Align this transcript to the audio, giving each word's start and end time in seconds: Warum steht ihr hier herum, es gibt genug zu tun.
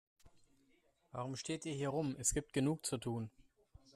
Warum 1.11 1.35
steht 1.35 1.63
ihr 1.67 1.73
hier 1.73 1.91
herum, 1.91 2.15
es 2.17 2.33
gibt 2.33 2.53
genug 2.53 2.87
zu 2.87 2.97
tun. 2.97 3.29